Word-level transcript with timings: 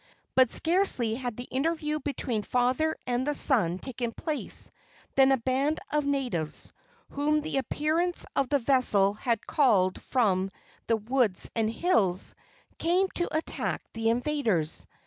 But 0.33 0.49
scarcely 0.49 1.13
had 1.13 1.37
the 1.37 1.43
interview 1.43 1.99
between 1.99 2.41
the 2.41 2.47
father 2.47 2.95
and 3.05 3.27
the 3.27 3.35
son 3.35 3.77
taken 3.77 4.13
place, 4.13 4.71
than 5.13 5.31
a 5.31 5.37
band 5.37 5.79
of 5.91 6.07
natives, 6.07 6.71
whom 7.11 7.41
the 7.41 7.57
appearance 7.57 8.25
of 8.35 8.49
the 8.49 8.57
vessel 8.57 9.13
had 9.13 9.45
called 9.45 10.01
from 10.01 10.49
the 10.87 10.97
woods 10.97 11.51
and 11.55 11.69
hills, 11.69 12.33
came 12.79 13.09
to 13.09 13.37
attack 13.37 13.83
the 13.93 14.09
invaders. 14.09 14.87